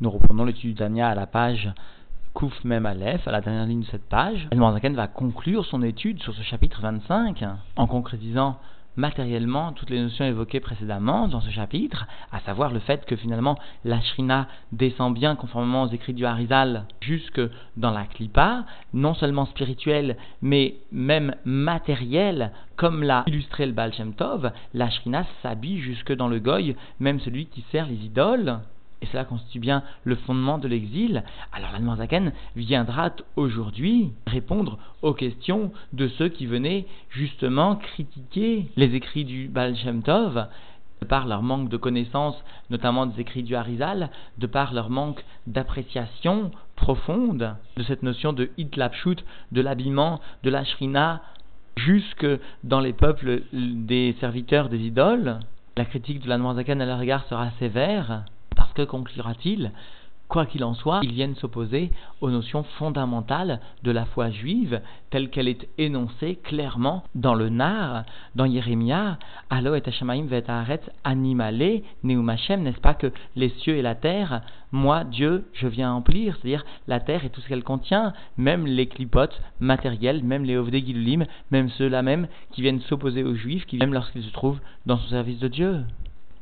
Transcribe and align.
Nous 0.00 0.10
reprenons 0.10 0.44
l'étude 0.44 0.70
du 0.70 0.74
Tania 0.76 1.08
à 1.08 1.16
la 1.16 1.26
page 1.26 1.72
Kouf 2.32 2.62
Mem 2.62 2.86
Aleph, 2.86 3.26
à 3.26 3.32
la 3.32 3.40
dernière 3.40 3.66
ligne 3.66 3.80
de 3.80 3.86
cette 3.86 4.08
page. 4.08 4.46
El 4.52 4.94
va 4.94 5.08
conclure 5.08 5.66
son 5.66 5.82
étude 5.82 6.22
sur 6.22 6.32
ce 6.34 6.42
chapitre 6.42 6.80
25 6.80 7.44
en 7.74 7.86
concrétisant 7.88 8.60
matériellement 8.94 9.72
toutes 9.72 9.90
les 9.90 10.00
notions 10.00 10.24
évoquées 10.24 10.60
précédemment 10.60 11.26
dans 11.26 11.40
ce 11.40 11.50
chapitre, 11.50 12.06
à 12.30 12.38
savoir 12.40 12.72
le 12.72 12.78
fait 12.78 13.06
que 13.06 13.16
finalement 13.16 13.58
la 13.84 14.00
Shrina 14.00 14.46
descend 14.70 15.14
bien 15.14 15.34
conformément 15.34 15.82
aux 15.82 15.88
écrits 15.88 16.14
du 16.14 16.24
Harizal 16.24 16.84
jusque 17.00 17.40
dans 17.76 17.90
la 17.90 18.04
Klippa, 18.04 18.66
non 18.94 19.14
seulement 19.14 19.46
spirituelle 19.46 20.16
mais 20.42 20.76
même 20.92 21.34
matérielle, 21.44 22.52
comme 22.76 23.02
l'a 23.02 23.24
illustré 23.26 23.66
le 23.66 23.72
Baal 23.72 23.92
Shem 23.92 24.14
Tov, 24.14 24.52
la 24.74 24.90
Shrina 24.90 25.26
s'habille 25.42 25.80
jusque 25.80 26.12
dans 26.12 26.28
le 26.28 26.38
Goy, 26.38 26.76
même 27.00 27.18
celui 27.18 27.46
qui 27.46 27.64
sert 27.72 27.88
les 27.88 28.04
idoles 28.04 28.60
et 29.00 29.06
cela 29.06 29.24
constitue 29.24 29.60
bien 29.60 29.82
le 30.04 30.16
fondement 30.16 30.58
de 30.58 30.68
l'exil, 30.68 31.22
alors 31.52 31.70
la 31.72 31.96
Zaken 31.96 32.32
viendra 32.56 33.10
aujourd'hui 33.36 34.12
répondre 34.26 34.78
aux 35.02 35.14
questions 35.14 35.72
de 35.92 36.08
ceux 36.08 36.28
qui 36.28 36.46
venaient 36.46 36.86
justement 37.10 37.76
critiquer 37.76 38.66
les 38.76 38.94
écrits 38.94 39.24
du 39.24 39.48
Baal 39.48 39.76
Shem 39.76 40.02
Tov, 40.02 40.48
de 41.00 41.06
par 41.06 41.26
leur 41.26 41.42
manque 41.42 41.68
de 41.68 41.76
connaissances, 41.76 42.42
notamment 42.70 43.06
des 43.06 43.20
écrits 43.20 43.44
du 43.44 43.54
Harizal, 43.54 44.10
de 44.38 44.46
par 44.46 44.74
leur 44.74 44.90
manque 44.90 45.24
d'appréciation 45.46 46.50
profonde 46.74 47.54
de 47.76 47.82
cette 47.84 48.02
notion 48.02 48.32
de 48.32 48.50
hitlapshut, 48.56 49.24
de 49.52 49.60
l'habillement, 49.60 50.20
de 50.42 50.50
la 50.50 50.64
shrina, 50.64 51.22
jusque 51.76 52.26
dans 52.64 52.80
les 52.80 52.92
peuples 52.92 53.42
des 53.52 54.16
serviteurs 54.18 54.68
des 54.68 54.80
idoles. 54.80 55.38
La 55.76 55.84
critique 55.84 56.20
de 56.20 56.28
la 56.28 56.54
Zaken 56.54 56.82
à 56.82 56.86
leur 56.86 57.00
égard 57.00 57.24
sera 57.26 57.50
sévère, 57.60 58.24
parce 58.58 58.72
que 58.72 58.82
conclura-t-il 58.82 59.72
Quoi 60.28 60.44
qu'il 60.44 60.62
en 60.62 60.74
soit, 60.74 61.00
ils 61.04 61.12
viennent 61.12 61.36
s'opposer 61.36 61.90
aux 62.20 62.28
notions 62.28 62.62
fondamentales 62.62 63.60
de 63.82 63.90
la 63.90 64.04
foi 64.04 64.28
juive, 64.28 64.82
telle 65.08 65.30
qu'elle 65.30 65.48
est 65.48 65.66
énoncée 65.78 66.36
clairement 66.44 67.02
dans 67.14 67.34
le 67.34 67.48
Nar, 67.48 68.04
dans 68.34 68.44
Jérémia, 68.44 69.18
Alo 69.48 69.74
et 69.74 69.82
Hashemaim 69.86 70.26
vet 70.26 70.44
animale 71.02 71.80
neumachem, 72.02 72.62
n'est-ce 72.62 72.80
pas 72.80 72.92
que 72.92 73.10
les 73.36 73.48
cieux 73.48 73.76
et 73.76 73.82
la 73.82 73.94
terre, 73.94 74.42
moi, 74.70 75.04
Dieu, 75.04 75.46
je 75.54 75.66
viens 75.66 75.94
emplir, 75.94 76.36
c'est-à-dire 76.36 76.66
la 76.88 77.00
terre 77.00 77.24
et 77.24 77.30
tout 77.30 77.40
ce 77.40 77.48
qu'elle 77.48 77.64
contient, 77.64 78.12
même 78.36 78.66
les 78.66 78.86
clipotes 78.86 79.40
matériels, 79.60 80.22
même 80.22 80.44
les 80.44 80.58
ovdé 80.58 80.84
même 81.50 81.70
ceux-là 81.70 82.02
même 82.02 82.28
qui 82.52 82.60
viennent 82.60 82.82
s'opposer 82.82 83.22
aux 83.22 83.34
juifs, 83.34 83.64
même 83.72 83.94
lorsqu'ils 83.94 84.24
se 84.24 84.32
trouvent 84.32 84.60
dans 84.84 84.98
son 84.98 85.08
service 85.08 85.38
de 85.38 85.48
Dieu. 85.48 85.84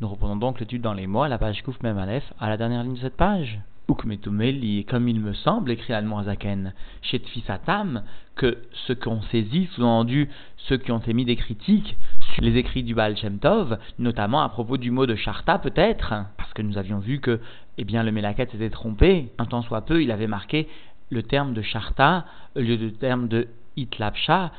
Nous 0.02 0.08
reprenons 0.08 0.36
donc 0.36 0.60
l'étude 0.60 0.82
dans 0.82 0.92
les 0.92 1.06
mots 1.06 1.22
à 1.22 1.28
la 1.28 1.38
page 1.38 1.62
Kouf 1.62 1.82
Mem 1.82 1.96
Aleph, 1.96 2.30
à 2.38 2.50
la 2.50 2.58
dernière 2.58 2.82
ligne 2.82 2.96
de 2.96 3.00
cette 3.00 3.16
page. 3.16 3.58
Ukmetumeli, 3.88 4.84
comme 4.84 5.08
il 5.08 5.18
me 5.18 5.32
semble, 5.32 5.70
écrit 5.70 5.94
Zaken, 5.94 6.74
chez 7.00 7.18
Tfisatam, 7.18 8.02
que 8.34 8.58
ce 8.86 8.92
qu'on 8.92 9.22
saisit, 9.22 9.70
sous-entendu 9.72 10.28
ceux 10.68 10.76
qui 10.76 10.92
ont 10.92 10.98
émis 10.98 11.24
des 11.24 11.36
critiques 11.36 11.96
sur 12.34 12.42
les 12.44 12.58
écrits 12.58 12.82
du 12.82 12.94
Baal 12.94 13.16
Shem 13.16 13.38
Tov, 13.38 13.78
notamment 13.98 14.42
à 14.42 14.50
propos 14.50 14.76
du 14.76 14.90
mot 14.90 15.06
de 15.06 15.14
Charta 15.14 15.58
peut-être, 15.58 16.12
parce 16.36 16.52
que 16.52 16.60
nous 16.60 16.76
avions 16.76 16.98
vu 16.98 17.20
que 17.20 17.40
eh 17.78 17.84
bien, 17.84 18.02
le 18.02 18.12
Melaket 18.12 18.50
s'était 18.50 18.68
trompé, 18.68 19.32
un 19.38 19.46
temps 19.46 19.62
soit 19.62 19.86
peu, 19.86 20.02
il 20.02 20.10
avait 20.10 20.26
marqué 20.26 20.68
le 21.08 21.22
terme 21.22 21.54
de 21.54 21.62
Charta 21.62 22.26
au 22.54 22.60
lieu 22.60 22.76
du 22.76 22.92
terme 22.92 23.28
de 23.28 23.48
Itlapsha, 23.78 24.52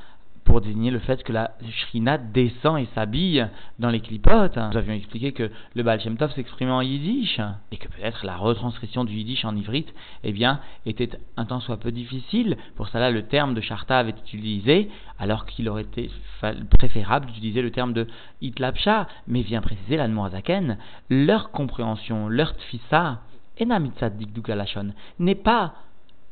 pour 0.48 0.62
désigner 0.62 0.92
le 0.92 1.00
fait 1.00 1.24
que 1.24 1.34
la 1.34 1.52
Shrina 1.70 2.18
descend 2.18 2.80
et 2.80 2.88
s'habille 2.96 3.46
dans 3.80 3.90
les 3.90 4.00
clipotes. 4.00 4.56
Nous 4.56 4.78
avions 4.78 4.94
expliqué 4.94 5.34
que 5.34 5.52
le 5.76 5.84
Baal 5.84 6.00
s'exprimait 6.00 6.72
en 6.72 6.82
yiddish 6.82 7.42
et 7.74 7.78
que 7.78 7.90
peut-être 7.90 8.26
la 8.26 8.38
retranscription 8.38 9.04
du 9.04 9.14
yiddish 9.14 9.44
en 9.44 9.58
ivrite 9.58 9.94
eh 10.24 10.34
était 10.86 11.10
un 11.36 11.44
temps 11.44 11.60
soit 11.60 11.78
peu 11.78 11.92
difficile. 11.92 12.56
Pour 12.78 12.88
cela, 12.88 13.12
le 13.12 13.24
terme 13.24 13.56
de 13.56 13.62
Sharta 13.62 14.00
avait 14.00 14.12
été 14.12 14.22
utilisé 14.22 14.90
alors 15.20 15.46
qu'il 15.46 15.68
aurait 15.68 15.82
été 15.82 16.10
préférable 16.80 17.26
d'utiliser 17.26 17.62
le 17.62 17.72
terme 17.72 17.92
de 17.92 18.08
Itlapsha. 18.42 19.08
Mais 19.28 19.42
vient 19.42 19.60
préciser 19.60 19.98
la 19.98 20.08
Zaken, 20.30 20.78
leur 21.10 21.52
compréhension, 21.52 22.30
leur 22.30 22.56
tfissa, 22.56 23.20
n'est 25.20 25.36
pas 25.36 25.74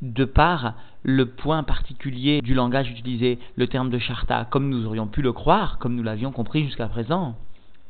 de 0.01 0.25
par 0.25 0.73
le 1.03 1.27
point 1.27 1.63
particulier 1.63 2.41
du 2.41 2.53
langage 2.53 2.89
utilisé, 2.89 3.39
le 3.55 3.67
terme 3.67 3.89
de 3.89 3.99
charta, 3.99 4.45
comme 4.49 4.69
nous 4.69 4.85
aurions 4.85 5.07
pu 5.07 5.21
le 5.21 5.33
croire, 5.33 5.77
comme 5.77 5.95
nous 5.95 6.03
l'avions 6.03 6.31
compris 6.31 6.65
jusqu'à 6.65 6.87
présent. 6.87 7.35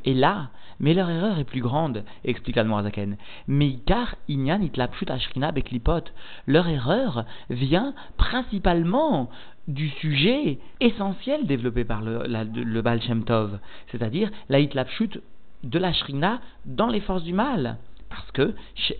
Et 0.03 0.13
là, 0.13 0.49
mais 0.79 0.93
leur 0.93 1.09
erreur 1.09 1.39
est 1.39 1.45
plus 1.45 1.61
grande, 1.61 2.03
explique 2.23 2.57
Zaken. 2.57 3.17
Mais 3.47 3.77
car 3.85 4.15
inyan 4.27 4.61
itlapshut 4.61 5.09
ashrina 5.09 5.51
beklipot. 5.51 6.03
Leur 6.45 6.67
erreur 6.67 7.25
vient 7.49 7.93
principalement 8.17 9.29
du 9.67 9.89
sujet 9.89 10.59
essentiel 10.79 11.47
développé 11.47 11.85
par 11.85 12.01
le, 12.01 12.23
le 12.27 12.81
Baal 12.81 13.01
Shem 13.01 13.23
Tov, 13.23 13.59
c'est-à-dire 13.91 14.29
la 14.49 14.59
itlapshut 14.59 15.21
de 15.63 15.79
la 15.79 15.93
shrina 15.93 16.39
dans 16.65 16.87
les 16.87 17.01
forces 17.01 17.23
du 17.23 17.33
mal. 17.33 17.77
Parce 18.15 18.31
que 18.31 18.53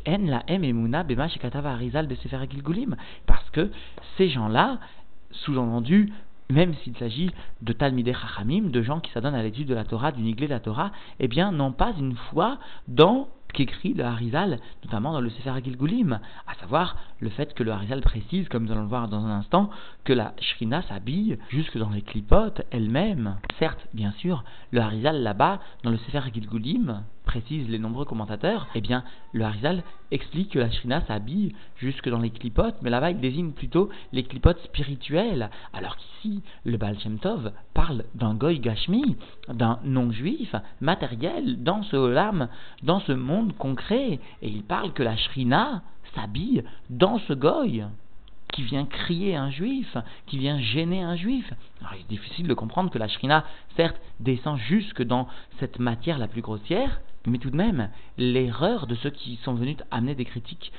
la 0.08 0.44
bema 1.04 1.28
arizal 1.64 2.08
Parce 3.26 3.50
que 3.52 3.72
ces 4.18 4.28
gens-là, 4.28 4.80
sous-entendu, 5.32 6.12
même 6.50 6.74
s'il 6.84 6.98
s'agit 6.98 7.32
de 7.62 7.72
Talmidei 7.72 8.14
Chachamim, 8.14 8.70
de 8.70 8.82
gens 8.82 9.00
qui 9.00 9.12
s'adonnent 9.12 9.36
à 9.36 9.42
l'étude 9.42 9.68
de 9.68 9.74
la 9.74 9.86
Torah, 9.86 10.12
du 10.12 10.22
Niglé 10.22 10.48
de 10.48 10.54
la 10.54 10.60
Torah, 10.60 10.92
eh 11.20 11.30
bien, 11.30 11.54
n'ont 11.54 11.72
pas 11.72 11.94
une 11.98 12.16
foi 12.30 12.60
dans 12.90 13.30
qu'écrit 13.54 13.94
le 13.94 14.04
Harizal, 14.04 14.60
notamment 14.84 15.14
dans 15.14 15.22
le 15.22 15.30
Sefer 15.30 15.54
Gilgulim, 15.64 16.20
à 16.46 16.56
savoir 16.56 16.98
le 17.22 17.30
fait 17.30 17.54
que 17.54 17.64
le 17.64 17.72
Harizal 17.72 18.02
précise, 18.02 18.50
comme 18.50 18.66
nous 18.66 18.74
allons 18.74 18.82
le 18.82 18.90
voir 18.90 19.08
dans 19.08 19.26
un 19.26 19.32
instant, 19.32 19.70
que 20.04 20.12
la 20.12 20.34
Shrina 20.42 20.82
s'habille 20.82 21.38
jusque 21.50 21.78
dans 21.78 21.90
les 21.90 22.02
clipotes 22.02 22.64
elle-même. 22.72 23.38
Certes, 23.60 23.88
bien 23.94 24.12
sûr, 24.20 24.44
le 24.72 24.82
Harizal 24.82 25.24
là-bas, 25.24 25.62
dans 25.84 25.92
le 25.92 25.98
Sefer 26.00 26.20
Gilgulim, 26.34 27.06
précisent 27.26 27.70
les 27.70 27.80
nombreux 27.80 28.06
commentateurs, 28.06 28.68
eh 28.76 28.82
bien, 28.82 29.04
le 29.34 29.44
Harizal 29.44 29.84
explique 30.12 30.52
que 30.52 30.60
la 30.60 30.72
Shrina 30.72 31.02
s'habille 31.02 31.54
jusque 31.78 32.10
dans 32.10 32.20
les 32.20 32.30
clipotes, 32.30 32.78
mais 32.82 32.90
là-bas 32.90 33.12
il 33.12 33.20
désigne 33.20 33.52
plutôt 33.52 33.90
les 34.14 34.24
clipotes 34.24 34.62
spirituelles, 34.64 35.50
alors 35.74 35.98
qu'ici, 35.98 36.44
le 36.64 36.78
Baal 36.78 36.98
parle 37.74 38.06
d'un 38.16 38.34
goy 38.34 38.60
gashmi, 38.60 39.18
d'un 39.50 39.80
non-juif 39.84 40.56
matériel 40.82 41.62
dans 41.64 41.84
ce 41.84 41.96
olam, 41.96 42.48
dans 42.84 43.00
ce 43.02 43.12
monde 43.12 43.56
concret, 43.58 44.20
et 44.42 44.48
il 44.48 44.64
parle 44.64 44.94
que 44.94 45.04
la 45.04 45.18
Shrina 45.18 45.82
s'habille 46.14 46.64
dans 46.90 47.20
ce 47.20 47.34
goy 47.34 47.84
qui 48.56 48.64
vient 48.64 48.86
crier 48.86 49.36
un 49.36 49.50
juif, 49.50 49.98
qui 50.28 50.38
vient 50.38 50.60
gêner 50.60 51.02
un 51.02 51.18
juif. 51.18 51.52
Alors 51.82 51.94
il 51.96 52.02
est 52.02 52.10
difficile 52.10 52.48
de 52.48 52.54
comprendre 52.54 52.90
que 52.90 52.98
la 52.98 53.10
shrina, 53.10 53.44
certes, 53.76 54.00
descend 54.22 54.58
jusque 54.58 55.04
dans 55.04 55.28
cette 55.60 55.80
matière 55.80 56.18
la 56.18 56.30
plus 56.30 56.42
grossière, 56.42 57.02
mais 57.28 57.38
tout 57.38 57.50
de 57.50 57.56
même, 57.56 57.90
l'erreur 58.18 58.88
de 58.88 58.96
ceux 58.96 59.10
qui 59.10 59.38
sont 59.44 59.54
venus 59.54 59.78
amener 59.92 60.16
des 60.16 60.26
critiques 60.26 60.72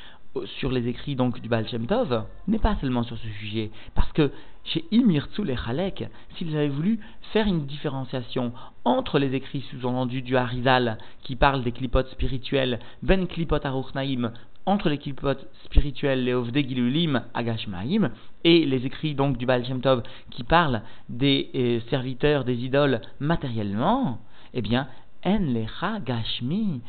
sur 0.45 0.71
les 0.71 0.89
écrits 0.89 1.17
donc 1.17 1.41
du 1.41 1.49
Baal 1.49 1.69
Shem 1.69 1.87
Tov 1.87 2.25
n'est 2.49 2.59
pas 2.59 2.77
seulement 2.81 3.03
sur 3.03 3.17
ce 3.17 3.29
sujet, 3.41 3.71
parce 3.95 4.13
que 4.13 4.31
chez 4.65 4.85
Ilmirtsu 4.91 5.49
et 5.49 5.57
Chalek, 5.57 6.09
s'ils 6.37 6.57
avaient 6.57 6.69
voulu 6.69 6.99
faire 7.33 7.47
une 7.47 7.67
différenciation 7.67 8.53
entre 8.85 9.19
les 9.19 9.35
écrits 9.35 9.65
sous-entendus 9.71 10.23
du 10.23 10.37
Harizal, 10.37 10.99
qui 11.23 11.37
parlent 11.37 11.63
des 11.63 11.73
clipotes 11.73 12.11
spirituels, 12.11 12.81
Ben 13.03 13.27
Klipot 13.27 13.65
Aruchnaim, 13.65 14.33
entre 14.67 14.89
les 14.89 14.99
clipotes 14.99 15.47
spirituels, 15.65 16.25
les 16.25 16.35
Ovde 16.35 16.57
Gilulim 16.57 17.23
Agashmaim, 17.35 18.11
et 18.43 18.67
les 18.67 18.85
écrits 18.85 19.15
donc 19.15 19.39
du 19.39 19.47
Baal 19.47 19.65
Shem 19.65 19.81
Tov, 19.81 20.03
qui 20.31 20.43
parlent 20.43 20.83
des 21.09 21.51
euh, 21.55 21.81
serviteurs 21.89 22.45
des 22.45 22.65
idoles 22.65 23.01
matériellement, 23.21 24.19
eh 24.53 24.63
bien, 24.63 24.89
en 25.27 25.41
lecha 25.41 25.99
gashmi 26.01 26.81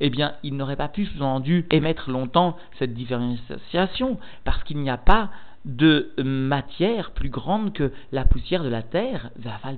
eh 0.00 0.10
bien, 0.10 0.34
il 0.42 0.56
n'aurait 0.56 0.76
pas 0.76 0.88
pu 0.88 1.06
sous-entendu 1.06 1.66
émettre 1.70 2.10
longtemps 2.10 2.56
cette 2.78 2.94
différenciation, 2.94 4.18
parce 4.44 4.62
qu'il 4.64 4.78
n'y 4.78 4.90
a 4.90 4.98
pas 4.98 5.30
de 5.64 6.12
matière 6.22 7.10
plus 7.10 7.28
grande 7.28 7.72
que 7.72 7.90
la 8.12 8.24
poussière 8.24 8.62
de 8.62 8.68
la 8.68 8.82
terre, 8.82 9.30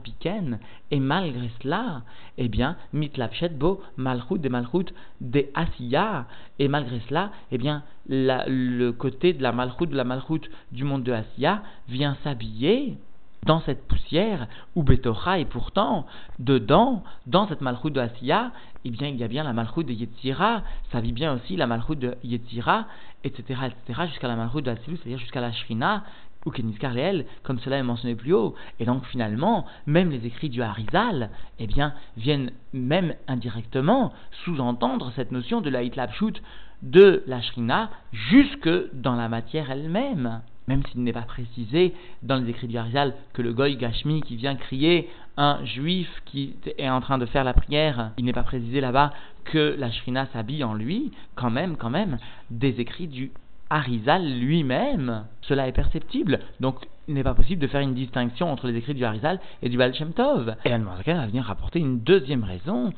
Piken, 0.03 0.59
et 0.91 1.01
malgré 1.01 1.51
cela, 1.63 2.03
eh 2.37 2.49
bien, 2.49 2.77
mitlapshet 2.93 3.51
bo 3.51 3.81
malchut 3.97 4.39
de 4.39 4.49
malchut 4.51 4.93
de 5.23 5.47
asiya, 5.55 6.27
et 6.59 6.69
malgré 6.69 7.01
cela, 7.09 7.31
eh 7.51 7.59
bien, 7.59 7.83
le 8.07 8.91
côté 8.91 9.33
de 9.33 9.43
la 9.43 9.53
malchut 9.53 9.87
de 9.87 9.97
la 9.97 10.05
malchut 10.05 10.51
du 10.73 10.85
monde 10.85 11.05
de 11.05 11.13
asiya 11.13 11.63
vient 11.89 12.17
s'habiller 12.23 12.99
dans 13.45 13.61
cette 13.61 13.87
poussière, 13.87 14.47
ou 14.75 14.83
Betocha, 14.83 15.39
et 15.39 15.45
pourtant, 15.45 16.07
dedans, 16.39 17.03
dans 17.27 17.49
cette 17.49 17.61
malchoute 17.61 17.93
de 17.93 18.01
Asiya, 18.01 18.53
eh 18.85 18.91
bien, 18.91 19.09
il 19.09 19.17
y 19.17 19.25
a 19.25 19.29
bien 19.29 19.45
la 19.45 19.53
malchoute 19.53 19.87
de 19.87 19.93
Yetzira, 19.93 20.63
ça 20.93 21.01
vit 21.01 21.13
bien 21.13 21.33
aussi 21.35 21.57
la 21.57 21.67
malchoute 21.67 21.99
de 21.99 22.17
Yetzira, 22.25 22.87
etc., 23.25 23.61
etc., 23.67 24.03
jusqu'à 24.09 24.29
la 24.29 24.37
malchoute 24.37 24.65
de 24.65 24.71
Asilus, 24.71 24.99
c'est-à-dire 24.99 25.19
jusqu'à 25.19 25.41
la 25.41 25.53
Shrina, 25.53 26.05
ou 26.47 26.51
Keniskar 26.51 26.95
Leel, 26.95 27.27
comme 27.43 27.59
cela 27.59 27.79
est 27.79 27.83
mentionné 27.83 28.15
plus 28.15 28.33
haut. 28.33 28.55
Et 28.79 28.85
donc 28.85 29.05
finalement, 29.07 29.67
même 29.87 30.11
les 30.11 30.25
écrits 30.27 30.49
du 30.49 30.63
Harizal, 30.63 31.31
eh 31.59 31.67
bien, 31.67 31.95
viennent 32.17 32.53
même 32.73 33.15
indirectement 33.27 34.13
sous-entendre 34.45 35.13
cette 35.17 35.33
notion 35.33 35.61
de 35.61 35.71
la 35.71 35.83
Hitlapshut 35.83 36.43
de 36.83 37.25
la 37.27 37.43
Shrina 37.43 37.91
jusque 38.13 38.71
dans 38.93 39.17
la 39.17 39.29
matière 39.29 39.71
elle-même 39.71 40.43
même 40.69 40.83
s'il 40.87 41.03
n'est 41.03 41.13
pas 41.13 41.23
précisé 41.23 41.95
dans 42.23 42.37
les 42.37 42.51
écrits 42.51 42.69
du 42.69 42.77
Harizal 42.77 43.15
que 43.33 43.43
le 43.43 43.53
Goy 43.53 43.77
Gashmi 43.77 44.23
qui 44.23 44.37
vient 44.37 44.55
crier 44.55 45.09
un 45.37 45.65
juif 45.65 46.09
qui 46.27 46.55
est 46.77 46.89
en 46.89 47.01
train 47.01 47.19
de 47.19 47.27
faire 47.27 47.45
la 47.45 47.55
prière, 47.55 48.13
il 48.19 48.25
n'est 48.25 48.33
pas 48.33 48.43
précisé 48.43 48.81
là-bas 48.81 49.13
que 49.45 49.75
la 49.79 49.91
Shrina 49.91 50.27
s'habille 50.27 50.63
en 50.63 50.75
lui, 50.75 51.11
quand 51.35 51.51
même, 51.51 51.77
quand 51.77 51.91
même, 51.91 52.19
des 52.51 52.81
écrits 52.81 53.09
du 53.09 53.31
Harizal 53.71 54.39
lui-même, 54.39 55.25
cela 55.43 55.69
est 55.69 55.73
perceptible. 55.73 56.41
Donc, 56.61 56.87
il 57.09 57.15
n'est 57.15 57.23
pas 57.23 57.35
possible 57.35 57.63
de 57.63 57.67
faire 57.67 57.81
une 57.81 57.95
distinction 57.95 58.53
entre 58.53 58.69
les 58.69 58.77
écrits 58.77 58.93
du 58.93 59.05
Harizal 59.05 59.41
et 59.63 59.71
du 59.71 59.79
Baal 59.79 59.95
Shem 59.95 60.13
Tov. 60.13 60.55
Et 60.67 60.71
va 60.71 61.27
venir 61.27 61.45
rapporter 61.45 61.79
une 61.79 62.01
deuxième 62.01 62.45
raison. 62.45 62.93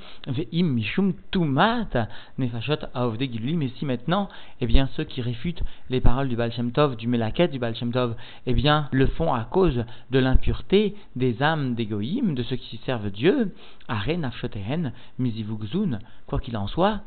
Nefashot 2.38 2.76
mais 3.56 3.68
si 3.76 3.84
maintenant, 3.84 4.28
eh 4.60 4.66
bien, 4.66 4.88
ceux 4.96 5.04
qui 5.04 5.22
réfutent 5.22 5.62
les 5.90 6.00
paroles 6.00 6.28
du 6.28 6.34
Baal 6.34 6.52
Tov, 6.72 6.96
du 6.96 7.06
Melaket 7.06 7.52
du 7.52 7.60
Baal 7.60 7.74
Tov, 7.74 8.16
eh 8.46 8.54
bien, 8.54 8.88
le 8.90 9.06
font 9.06 9.32
à 9.32 9.44
cause 9.44 9.84
de 10.10 10.18
l'impureté 10.18 10.96
des 11.14 11.40
âmes 11.42 11.74
des 11.76 11.86
de 11.86 12.42
ceux 12.42 12.56
qui 12.56 12.78
servent 12.78 13.10
Dieu, 13.10 13.54
are 13.88 14.06
nafshotehen 14.06 14.92
mizivugzun, 15.18 15.98
quoi 16.26 16.40
qu'il 16.40 16.56
en 16.56 16.66
soit, 16.66 17.00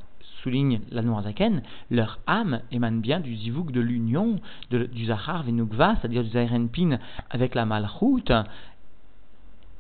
souligne 0.44 0.82
la 0.92 1.02
Noirzaken, 1.02 1.62
leur 1.90 2.20
âme 2.28 2.62
émane 2.72 3.02
bien 3.02 3.20
du 3.20 3.36
zivouk 3.36 3.72
de 3.72 3.82
l'union 3.82 4.40
du 4.70 5.06
Zahar 5.06 5.44
Venugva, 5.44 5.96
c'est-à-dire 5.96 6.24
du 6.24 6.30
Zahirenpin 6.32 7.00
avec 7.30 7.56
la 7.56 7.66
Malchut, 7.66 8.30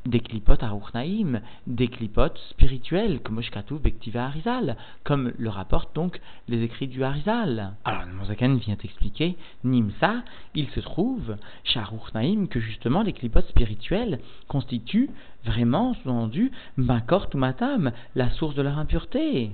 des 0.05 0.19
clipotes 0.19 0.63
aruchnaïm, 0.63 1.41
des 1.65 1.87
clipotes 1.87 2.37
spirituels, 2.49 3.21
comme 3.21 3.37
Oshkatu 3.37 3.75
Bektiva 3.75 4.25
Harizal, 4.25 4.75
comme 5.03 5.31
le 5.37 5.49
rapportent 5.49 5.95
donc 5.95 6.19
les 6.49 6.61
écrits 6.63 6.87
du 6.87 7.03
Harizal. 7.03 7.73
Alors, 7.85 8.05
le 8.05 8.57
vient 8.57 8.77
expliquer, 8.83 9.37
Nimsa, 9.63 10.23
il 10.55 10.67
se 10.69 10.81
trouve, 10.81 11.37
chez 11.63 11.79
que 12.49 12.59
justement 12.59 13.01
les 13.01 13.13
clipotes 13.13 13.47
spirituels 13.47 14.19
constituent 14.47 15.09
vraiment, 15.45 15.93
sous-entendu, 15.93 16.51
Makor 16.75 17.29
Tumatam, 17.29 17.91
la 18.15 18.29
source 18.31 18.55
de 18.55 18.61
leur 18.61 18.77
impureté. 18.77 19.51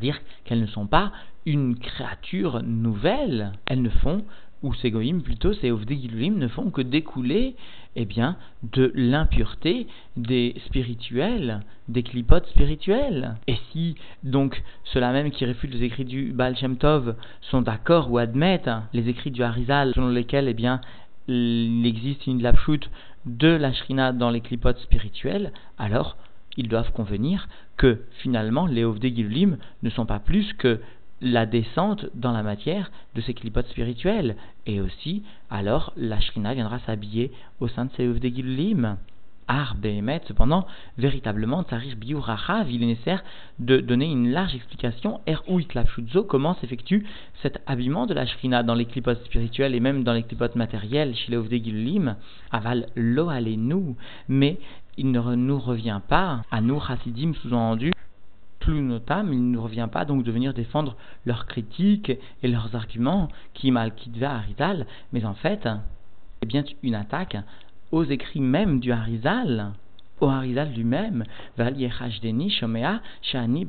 C'est-à-dire 0.00 0.20
qu'elles 0.44 0.60
ne 0.60 0.66
sont 0.66 0.86
pas 0.86 1.12
une 1.44 1.76
créature 1.78 2.62
nouvelle, 2.62 3.52
elles 3.66 3.82
ne 3.82 3.90
font, 3.90 4.24
ou 4.62 4.72
ces 4.74 4.90
goïms 4.90 5.22
plutôt, 5.22 5.52
ces 5.52 5.70
ovdegilulim 5.70 6.38
ne 6.38 6.48
font 6.48 6.70
que 6.70 6.80
découler 6.80 7.54
eh 7.96 8.04
bien, 8.04 8.36
de 8.62 8.92
l'impureté 8.94 9.86
des 10.16 10.54
spirituels, 10.66 11.60
des 11.88 12.02
clipotes 12.02 12.46
spirituels. 12.46 13.36
Et 13.46 13.56
si 13.72 13.96
donc 14.22 14.62
ceux-là 14.84 15.12
même 15.12 15.30
qui 15.30 15.44
réfutent 15.44 15.74
les 15.74 15.82
écrits 15.84 16.04
du 16.04 16.32
Baal 16.32 16.56
Shem 16.56 16.76
Tov 16.76 17.16
sont 17.42 17.62
d'accord 17.62 18.10
ou 18.10 18.18
admettent 18.18 18.70
les 18.92 19.08
écrits 19.08 19.30
du 19.30 19.42
Harizal 19.42 19.92
selon 19.94 20.08
lesquels 20.08 20.48
eh 20.48 20.54
bien, 20.54 20.80
il 21.28 21.84
existe 21.84 22.26
une 22.26 22.42
lapshut 22.42 22.90
de 23.26 23.48
la 23.48 23.72
shrina 23.72 24.12
dans 24.12 24.30
les 24.30 24.40
clipotes 24.40 24.78
spirituels, 24.78 25.52
alors 25.78 26.16
ils 26.60 26.68
doivent 26.68 26.92
convenir 26.92 27.48
que 27.76 28.02
finalement 28.22 28.66
les 28.66 28.84
Ovde 28.84 29.02
Gilulim 29.02 29.56
ne 29.82 29.90
sont 29.90 30.06
pas 30.06 30.18
plus 30.18 30.52
que 30.54 30.80
la 31.22 31.46
descente 31.46 32.06
dans 32.14 32.32
la 32.32 32.42
matière 32.42 32.90
de 33.14 33.20
ces 33.20 33.34
clipotes 33.34 33.68
spirituels. 33.68 34.36
Et 34.66 34.80
aussi, 34.80 35.22
alors, 35.50 35.92
la 35.96 36.20
Shrina 36.20 36.54
viendra 36.54 36.78
s'habiller 36.80 37.32
au 37.60 37.68
sein 37.68 37.86
de 37.86 37.90
ces 37.96 38.06
Ovde 38.06 38.24
Gilulim. 38.24 38.96
Ar 39.52 39.74
cependant, 40.28 40.64
véritablement, 40.96 41.64
Tsarir 41.64 41.96
Biurachav, 41.96 42.70
il 42.70 42.84
est 42.84 42.86
nécessaire 42.86 43.24
de 43.58 43.78
donner 43.78 44.06
une 44.06 44.30
large 44.30 44.54
explication, 44.54 45.20
Er 45.26 45.38
comment 46.28 46.54
s'effectue 46.54 47.04
cet 47.42 47.60
habillement 47.66 48.06
de 48.06 48.14
la 48.14 48.26
Shrina 48.26 48.62
dans 48.62 48.76
les 48.76 48.84
clipotes 48.84 49.24
spirituels 49.24 49.74
et 49.74 49.80
même 49.80 50.04
dans 50.04 50.12
les 50.12 50.22
clipotes 50.22 50.54
matériels 50.54 51.16
chez 51.16 51.32
les 51.32 52.06
aval 52.52 52.86
lo 52.94 53.28
mais 54.28 54.60
il 54.96 55.10
ne 55.10 55.34
nous 55.34 55.58
revient 55.58 56.00
pas, 56.06 56.42
à 56.52 56.60
nous, 56.60 56.80
Hasidim, 56.88 57.32
sous-entendu, 57.34 57.90
notam, 58.68 59.32
il 59.32 59.44
ne 59.44 59.54
nous 59.54 59.62
revient 59.62 59.88
pas 59.90 60.04
donc 60.04 60.22
de 60.22 60.30
venir 60.30 60.54
défendre 60.54 60.94
leurs 61.26 61.46
critiques 61.46 62.12
et 62.44 62.46
leurs 62.46 62.76
arguments, 62.76 63.26
qui 63.54 63.72
mal 63.72 63.92
à 64.22 64.36
Harizal, 64.36 64.86
mais 65.12 65.24
en 65.24 65.34
fait, 65.34 65.68
c'est 66.40 66.46
bien 66.46 66.62
une 66.84 66.94
attaque 66.94 67.36
aux 67.92 68.04
écrits 68.04 68.40
même 68.40 68.80
du 68.80 68.92
Harizal, 68.92 69.72
au 70.20 70.26
Harizal 70.28 70.72
lui-même, 70.74 71.24
Shani 73.22 73.68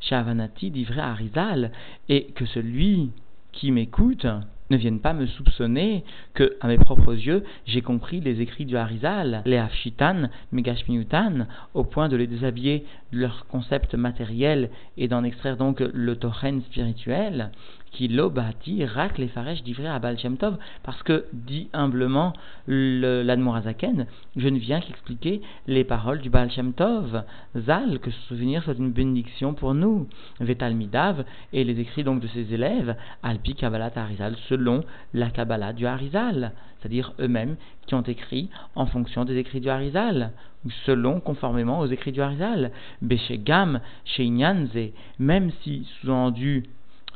Shavanati 0.00 0.86
Harizal, 0.96 1.72
et 2.08 2.24
que 2.34 2.46
celui 2.46 3.10
qui 3.52 3.72
m'écoute, 3.72 4.26
ne 4.70 4.76
viennent 4.76 5.00
pas 5.00 5.12
me 5.12 5.26
soupçonner 5.26 6.04
que, 6.34 6.56
à 6.60 6.68
mes 6.68 6.78
propres 6.78 7.14
yeux, 7.14 7.44
j'ai 7.66 7.80
compris 7.80 8.20
les 8.20 8.40
écrits 8.40 8.66
du 8.66 8.76
Harizal, 8.76 9.42
les 9.46 9.56
Afshitan, 9.56 10.28
Megashmiutan, 10.52 11.46
au 11.74 11.84
point 11.84 12.08
de 12.08 12.16
les 12.16 12.26
déshabiller 12.26 12.84
de 13.12 13.18
leur 13.18 13.46
concept 13.46 13.94
matériel 13.94 14.70
et 14.96 15.08
d'en 15.08 15.24
extraire 15.24 15.56
donc 15.56 15.80
le 15.80 16.16
tochen 16.16 16.60
spirituel, 16.62 17.50
qui 17.92 18.08
l'obati 18.08 18.84
rak 18.84 19.18
les 19.18 19.28
faresh 19.28 19.62
d'ivré 19.62 19.86
à 19.86 19.98
Baal 19.98 20.16
Tov, 20.38 20.56
parce 20.82 21.02
que, 21.02 21.24
dit 21.32 21.68
humblement 21.72 22.32
l'Admorazaken, 22.66 24.06
je 24.36 24.48
ne 24.48 24.58
viens 24.58 24.80
qu'expliquer 24.80 25.40
les 25.66 25.84
paroles 25.84 26.20
du 26.20 26.30
Baal 26.30 26.50
Shem 26.50 26.72
Tov, 26.72 27.22
Zal, 27.56 27.98
que 28.00 28.10
ce 28.10 28.20
souvenir 28.28 28.62
soit 28.62 28.78
une 28.78 28.92
bénédiction 28.92 29.54
pour 29.54 29.74
nous, 29.74 30.08
Vetalmidav, 30.40 31.24
et 31.52 31.64
les 31.64 31.80
écrits 31.80 32.04
donc 32.04 32.20
de 32.20 32.28
ses 32.28 32.52
élèves, 32.54 32.96
Alpi 33.22 33.54
Kabbalat 33.54 33.92
Harizal, 33.96 34.36
selon 34.48 34.84
la 35.14 35.30
Kabbalah 35.30 35.72
du 35.72 35.86
Harizal, 35.86 36.52
c'est-à-dire 36.78 37.12
eux-mêmes 37.18 37.56
qui 37.86 37.94
ont 37.94 38.02
écrit 38.02 38.50
en 38.74 38.86
fonction 38.86 39.24
des 39.24 39.36
écrits 39.36 39.60
du 39.60 39.68
Harizal, 39.68 40.32
ou 40.64 40.70
selon, 40.84 41.20
conformément 41.20 41.80
aux 41.80 41.86
écrits 41.86 42.12
du 42.12 42.20
Harizal, 42.20 42.72
Beshegam, 43.02 43.80
Sheinyanze, 44.04 44.92
même 45.18 45.50
si 45.62 45.86
sous-entendu 46.00 46.64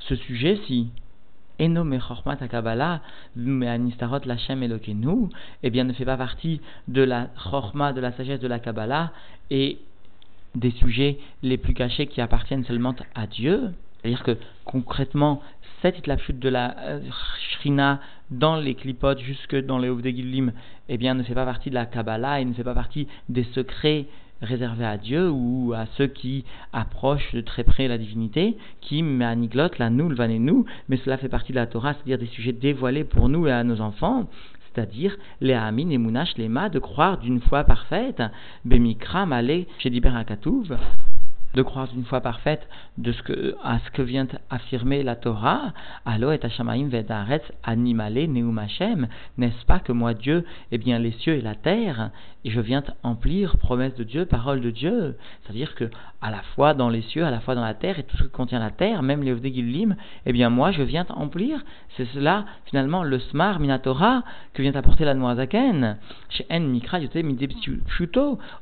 ce 0.08 0.16
sujet-ci, 0.16 0.90
Eno 1.60 1.84
Mechormat 1.84 2.37
Kabbalah, 2.49 3.00
Meanistarot 3.37 4.20
Lachem 4.25 4.62
Elokenu, 4.62 5.28
eh 5.62 5.70
bien 5.70 5.84
ne 5.84 5.93
fait 5.93 6.04
pas 6.04 6.16
partie 6.16 6.60
de 6.88 7.02
la 7.02 7.28
Chorma, 7.37 7.93
de 7.93 8.00
la 8.00 8.12
sagesse 8.12 8.40
de 8.40 8.49
la 8.49 8.58
Kabbalah, 8.58 9.12
et 9.50 9.78
des 10.54 10.70
sujets 10.72 11.19
les 11.43 11.56
plus 11.56 11.75
cachés 11.75 12.06
qui 12.06 12.20
appartiennent 12.20 12.64
seulement 12.64 12.94
à 13.14 13.26
Dieu. 13.26 13.72
C'est-à-dire 14.00 14.22
que 14.25 14.37
concrètement, 14.64 15.40
cette 15.81 16.05
chute 16.20 16.38
de 16.38 16.48
la 16.48 16.77
euh, 16.79 17.00
Shrina 17.50 18.00
dans 18.31 18.56
les 18.56 18.74
clipotes 18.74 19.20
jusque 19.20 19.55
dans 19.55 19.79
les 19.79 19.88
Ovdegilim, 19.88 20.53
eh 20.88 20.96
bien 20.96 21.15
ne 21.15 21.22
fait 21.22 21.34
pas 21.34 21.44
partie 21.44 21.70
de 21.70 21.74
la 21.74 21.86
Kabbalah 21.86 22.41
et 22.41 22.44
ne 22.44 22.53
fait 22.55 22.65
pas 22.65 22.74
partie 22.74 23.06
des 23.29 23.44
secrets 23.55 24.06
réservé 24.43 24.84
à 24.84 24.99
Dieu 24.99 25.31
ou 25.31 25.72
à 25.75 25.87
ceux 25.96 26.08
qui 26.08 26.44
approchent 26.72 27.32
de 27.34 27.41
très 27.41 27.65
près 27.65 27.89
la 27.89 27.99
divinité, 27.99 28.56
qui 28.81 29.03
maniglot 29.03 29.69
la 29.79 29.91
nous, 29.91 30.08
le 30.08 30.39
nous, 30.39 30.67
mais 30.89 30.96
cela 30.99 31.17
fait 31.17 31.29
partie 31.29 31.53
de 31.53 31.56
la 31.56 31.67
Torah, 31.67 31.94
c'est-à-dire 31.94 32.19
des 32.19 32.27
sujets 32.27 32.53
dévoilés 32.53 33.05
pour 33.05 33.29
nous 33.29 33.46
et 33.46 33.53
à 33.53 33.65
nos 33.65 33.81
enfants, 33.81 34.29
c'est-à-dire 34.75 35.17
les 35.41 35.55
Amin 35.55 35.91
et 35.91 35.99
Munash 35.99 36.37
Lema, 36.37 36.69
de 36.69 36.79
croire 36.79 37.19
d'une 37.19 37.41
foi 37.41 37.65
parfaite, 37.65 38.22
Bemikra 38.65 39.27
Malé 39.27 39.67
chez 39.79 39.91
Akatouv, 40.05 40.77
de 41.55 41.63
croire 41.63 41.89
d'une 41.89 42.05
foi 42.05 42.21
parfaite 42.21 42.67
de 42.99 43.13
ce 43.13 43.23
que, 43.23 43.56
à 43.63 43.79
ce 43.81 43.91
que 43.91 44.03
vient 44.03 44.27
affirmer 44.51 45.03
la 45.03 45.17
Torah, 45.17 45.73
Allo 46.05 46.32
et 46.32 46.41
Hashamaim 46.43 46.89
vedaretz 46.89 47.43
animale 47.63 48.27
neumachem, 48.29 49.09
n'est-ce 49.39 49.65
pas 49.67 49.79
que 49.79 49.93
moi 49.93 50.15
Dieu, 50.15 50.44
eh 50.71 50.79
bien 50.79 50.99
les 50.99 51.13
cieux 51.13 51.35
et 51.35 51.41
la 51.43 51.55
terre, 51.55 52.11
et 52.44 52.51
je 52.51 52.61
viens 52.61 52.82
emplir 53.03 53.56
promesse 53.59 53.94
de 53.94 54.05
Dieu, 54.05 54.27
parole 54.27 54.61
de 54.61 54.71
Dieu, 54.71 55.17
c'est-à-dire 55.43 55.75
que 55.75 55.91
à 56.21 56.31
la 56.31 56.43
fois 56.55 56.75
dans 56.75 56.89
les 56.89 57.03
cieux, 57.03 57.25
à 57.25 57.31
la 57.31 57.41
fois 57.41 57.55
dans 57.55 57.65
la 57.65 57.75
terre 57.75 57.99
et 57.99 58.05
tout 58.05 58.17
ce 58.17 58.25
que 58.25 58.29
contient 58.29 58.59
la 58.59 58.71
terre, 58.71 59.03
même 59.03 59.23
les 59.23 59.32
Ovdegilim, 59.32 59.97
eh 60.27 60.32
bien 60.32 60.51
moi 60.51 60.71
je 60.71 60.82
viens 60.82 61.06
emplir, 61.11 61.65
c'est 61.97 62.06
cela 62.06 62.44
finalement 62.67 63.03
le 63.03 63.19
smar 63.19 63.61
minatora 63.61 64.23
que 64.55 64.63
vient 64.63 64.75
apporter 64.75 65.05
la 65.05 65.15
Noazaken. 65.15 65.99
Chez 66.31 66.47
Mikra 66.59 67.01
Yote 67.01 67.19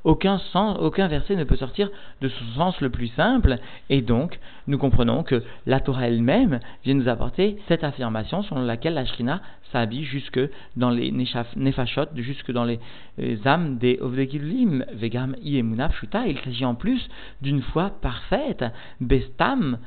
aucun 0.05 0.39
sens, 0.39 0.79
aucun 0.81 1.09
verset 1.09 1.37
ne 1.37 1.45
peut 1.45 1.57
sortir 1.57 1.91
de 2.21 2.29
ce 2.29 2.45
sens 2.57 2.80
le 2.81 2.91
plus 2.91 3.09
simple, 3.09 3.59
et 3.89 4.03
donc 4.03 4.39
nous 4.67 4.79
comprenons 4.79 5.23
que 5.23 5.43
la 5.67 5.81
Torah 5.81 6.09
elle-même 6.09 6.61
vient 6.85 6.95
nous 6.95 7.09
apporter 7.09 7.59
cette 7.69 7.85
affirmation 7.85 8.43
selon 8.43 8.63
laquelle 8.63 8.95
la 8.95 9.05
Shrina 9.05 9.41
s'habille 9.73 10.05
jusque 10.05 10.41
dans 10.77 10.91
les 10.91 11.13
nefashot, 11.13 12.07
jusque 12.17 12.51
dans 12.53 12.65
les, 12.65 12.81
âmes 13.45 13.79
des 13.79 13.99
Ovdegilim, 14.01 14.85
Vegam 14.93 15.37
Iemuna 15.43 15.89
Pshuta. 15.89 16.27
Il 16.27 16.39
s'agit 16.39 16.65
en 16.65 16.75
plus 16.75 17.09
d'une 17.41 17.63
foi 17.63 17.91
parfaite, 18.01 18.65
Bestam, 19.01 19.79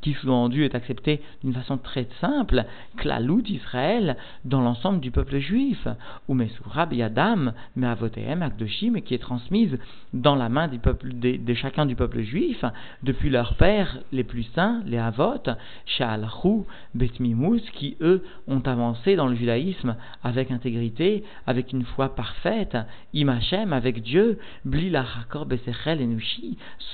qui 0.00 0.14
sous-entendu 0.14 0.64
est 0.64 0.74
accepté 0.74 1.20
d'une 1.42 1.52
façon 1.52 1.78
très 1.78 2.06
simple, 2.20 2.64
Klalout 2.96 3.42
Israël, 3.46 4.16
dans 4.44 4.60
l'ensemble 4.60 5.00
du 5.00 5.10
peuple 5.10 5.38
juif, 5.38 5.86
ou 6.28 6.34
Mesurab 6.34 6.92
Yadam, 6.92 7.52
Meavotehem, 7.76 8.42
Akdoshim, 8.42 9.00
qui 9.00 9.14
est 9.14 9.18
transmise 9.18 9.78
dans 10.12 10.34
la 10.34 10.48
main 10.48 10.68
de, 10.68 11.54
chacun 11.54 11.86
du 11.86 11.96
peuple 11.96 12.22
juif, 12.22 12.64
depuis 13.02 13.30
leurs 13.30 13.54
pères 13.56 13.98
les 14.12 14.24
plus 14.24 14.44
saints, 14.54 14.82
les 14.86 14.98
Avot, 14.98 15.42
Sha'alchou, 15.86 16.66
Betmimous, 16.94 17.60
qui 17.74 17.96
eux 18.00 18.24
ont 18.46 18.60
avancé 18.60 19.16
dans 19.16 19.26
le 19.26 19.34
judaïsme 19.34 19.96
avec 20.22 20.50
intégrité, 20.50 21.24
avec 21.46 21.72
une 21.72 21.84
foi 21.84 22.14
parfaite, 22.14 22.76
Imachem, 23.12 23.72
avec 23.72 24.02
Dieu, 24.02 24.38
Blila 24.64 25.04
Hakor 25.20 25.46
Besechel 25.46 26.00
et 26.00 26.06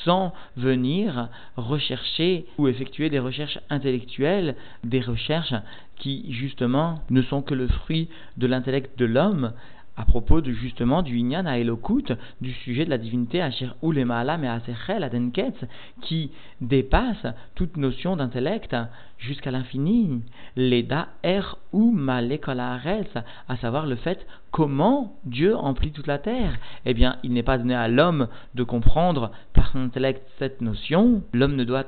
sans 0.05 0.33
venir 0.57 1.29
rechercher 1.57 2.47
ou 2.59 2.69
effectuer 2.69 2.96
des 3.05 3.19
recherches 3.19 3.59
intellectuelles, 3.71 4.57
des 4.85 5.01
recherches 5.01 5.55
qui 5.97 6.33
justement 6.33 7.03
ne 7.11 7.23
sont 7.23 7.43
que 7.43 7.55
le 7.55 7.69
fruit 7.69 8.09
de 8.37 8.47
l'intellect 8.47 8.99
de 8.99 9.05
l'homme, 9.07 9.53
à 9.97 10.05
propos 10.05 10.43
de 10.43 10.53
justement 10.53 11.03
du 11.03 11.17
Inyan 11.17 11.47
à 11.47 11.59
Elokut, 11.59 12.13
du 12.41 12.53
sujet 12.53 12.85
de 12.85 12.91
la 12.91 12.99
divinité 12.99 13.41
Asher 13.41 13.71
Ulemaala 13.83 14.39
et 14.43 14.47
Asechel 14.47 15.03
Adenketz, 15.03 15.65
qui 16.03 16.31
dépasse 16.61 17.27
toute 17.55 17.79
notion 17.79 18.17
d'intellect 18.17 18.77
jusqu'à 19.19 19.51
l'infini. 19.51 20.21
L'Eda 20.55 21.09
Er 21.23 21.41
ou 21.73 21.99
à 21.99 23.57
savoir 23.57 23.87
le 23.87 23.97
fait 23.97 24.27
comment 24.51 25.17
Dieu 25.25 25.57
emplit 25.57 25.93
toute 25.93 26.07
la 26.07 26.19
terre. 26.19 26.59
Eh 26.85 26.93
bien, 26.93 27.17
il 27.23 27.33
n'est 27.33 27.43
pas 27.43 27.59
donné 27.59 27.75
à 27.75 27.89
l'homme 27.89 28.29
de 28.55 28.65
comprendre 28.65 29.31
par 29.55 29.73
son 29.73 29.79
intellect 29.79 30.23
cette 30.39 30.61
notion. 30.61 31.23
L'homme 31.33 31.57
ne 31.57 31.65
doit 31.65 31.87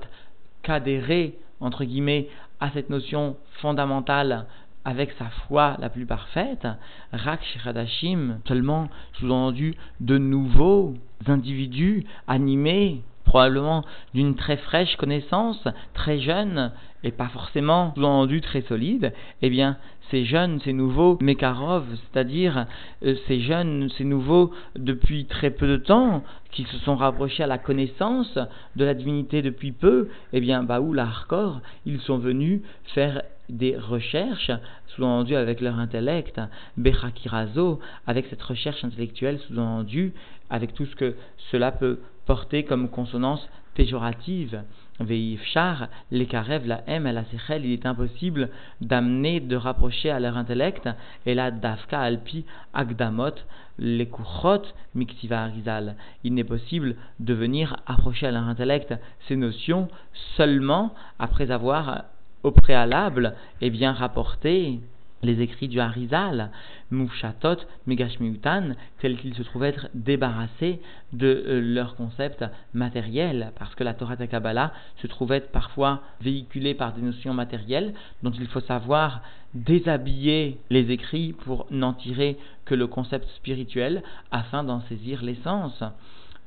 qu'adhérer, 0.62 1.38
entre 1.60 1.84
guillemets, 1.84 2.28
à 2.60 2.70
cette 2.70 2.90
notion 2.90 3.36
fondamentale 3.60 4.46
avec 4.84 5.12
sa 5.18 5.28
foi 5.46 5.76
la 5.80 5.90
plus 5.90 6.06
parfaite, 6.06 6.66
Rak 7.12 7.40
Shradashim, 7.44 8.38
seulement 8.46 8.88
sous-entendu 9.14 9.74
de 10.00 10.16
nouveaux 10.18 10.94
individus 11.26 12.04
animés, 12.26 13.02
probablement 13.28 13.84
d'une 14.14 14.34
très 14.34 14.56
fraîche 14.56 14.96
connaissance, 14.96 15.62
très 15.92 16.18
jeunes, 16.18 16.72
et 17.04 17.12
pas 17.12 17.28
forcément 17.28 17.92
sous-entendu 17.94 18.40
très 18.40 18.62
solides, 18.62 19.12
eh 19.42 19.50
bien, 19.50 19.76
ces 20.10 20.24
jeunes, 20.24 20.60
ces 20.60 20.72
nouveaux 20.72 21.18
Mekarov, 21.20 21.84
c'est-à-dire 21.94 22.66
euh, 23.04 23.14
ces 23.28 23.40
jeunes, 23.40 23.90
ces 23.98 24.04
nouveaux 24.04 24.50
depuis 24.76 25.26
très 25.26 25.50
peu 25.50 25.66
de 25.68 25.76
temps, 25.76 26.24
qui 26.50 26.64
se 26.64 26.78
sont 26.78 26.96
rapprochés 26.96 27.42
à 27.42 27.46
la 27.46 27.58
connaissance 27.58 28.38
de 28.76 28.84
la 28.84 28.94
divinité 28.94 29.42
depuis 29.42 29.72
peu, 29.72 30.08
eh 30.32 30.40
bien, 30.40 30.62
Baoul 30.62 30.98
Hardcore, 30.98 31.60
ils 31.84 32.00
sont 32.00 32.18
venus 32.18 32.62
faire 32.94 33.22
des 33.50 33.76
recherches, 33.76 34.50
sous-entendu 34.88 35.36
avec 35.36 35.60
leur 35.60 35.78
intellect, 35.78 36.40
Bechakirazo, 36.78 37.78
avec 38.06 38.26
cette 38.26 38.42
recherche 38.42 38.84
intellectuelle, 38.84 39.38
sous-entendu 39.46 40.14
avec 40.50 40.74
tout 40.74 40.86
ce 40.86 40.96
que 40.96 41.16
cela 41.50 41.72
peut 41.72 42.00
porter 42.26 42.64
comme 42.64 42.88
consonance 42.88 43.48
péjorative. 43.74 44.62
Veifchar, 45.00 45.86
les 46.10 46.26
karev, 46.26 46.66
la 46.66 46.82
M 46.88 47.04
la 47.04 47.24
sechel, 47.26 47.64
il 47.64 47.72
est 47.72 47.86
impossible 47.86 48.50
d'amener, 48.80 49.38
de 49.38 49.54
rapprocher 49.54 50.10
à 50.10 50.18
leur 50.18 50.36
intellect, 50.36 50.88
et 51.24 51.34
la 51.34 51.52
dafka 51.52 52.00
alpi 52.00 52.44
agdamot, 52.74 53.34
les 53.78 54.08
kuchot 54.08 54.62
miktiva 54.96 55.44
arizal. 55.44 55.94
Il 56.24 56.34
n'est 56.34 56.42
possible 56.42 56.96
de 57.20 57.32
venir 57.32 57.76
approcher 57.86 58.26
à 58.26 58.32
leur 58.32 58.42
intellect 58.42 58.92
ces 59.28 59.36
notions 59.36 59.88
seulement 60.36 60.92
après 61.20 61.52
avoir 61.52 62.04
au 62.42 62.50
préalable 62.50 63.34
eh 63.60 63.70
bien 63.70 63.92
rapporté 63.92 64.80
les 65.22 65.40
écrits 65.40 65.68
du 65.68 65.80
Harizal, 65.80 66.50
Mufshatot, 66.90 67.56
Megashmiutan, 67.86 68.74
tels 69.00 69.16
qu'ils 69.16 69.34
se 69.34 69.42
trouvent 69.42 69.64
être 69.64 69.88
débarrassés 69.94 70.80
de 71.12 71.26
euh, 71.26 71.60
leur 71.60 71.96
concept 71.96 72.44
matériel, 72.74 73.52
parce 73.58 73.74
que 73.74 73.84
la 73.84 73.94
Torah 73.94 74.16
de 74.16 74.26
Kabbalah 74.26 74.72
se 74.96 75.06
trouve 75.06 75.32
être 75.32 75.50
parfois 75.50 76.02
véhiculée 76.20 76.74
par 76.74 76.92
des 76.92 77.02
notions 77.02 77.34
matérielles, 77.34 77.94
dont 78.22 78.30
il 78.30 78.46
faut 78.46 78.60
savoir 78.60 79.22
déshabiller 79.54 80.58
les 80.70 80.90
écrits 80.90 81.32
pour 81.32 81.66
n'en 81.70 81.94
tirer 81.94 82.36
que 82.64 82.74
le 82.74 82.86
concept 82.86 83.28
spirituel, 83.36 84.02
afin 84.30 84.62
d'en 84.62 84.80
saisir 84.82 85.22
l'essence. 85.22 85.82